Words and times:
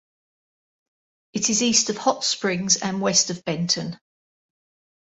It 1.31 1.51
is 1.51 1.61
east 1.61 1.91
of 1.91 1.97
Hot 1.97 2.23
Springs 2.23 2.75
and 2.81 3.01
west 3.01 3.29
of 3.29 3.45
Benton. 3.45 3.99